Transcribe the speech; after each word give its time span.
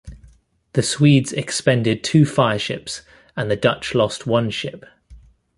The 0.73 0.81
Swedes 0.81 1.31
expended 1.31 2.03
two 2.03 2.25
fireships 2.25 3.03
and 3.37 3.51
the 3.51 3.55
Dutch 3.55 3.93
lost 3.93 4.25
one 4.25 4.49
ship. 4.49 4.83